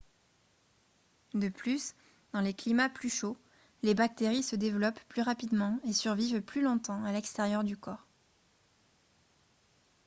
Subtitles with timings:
[1.35, 1.93] de plus
[2.33, 3.37] dans les climats plus chauds
[3.83, 8.07] les bactéries se développent plus rapidement et survivent plus longtemps à l'extérieur du corps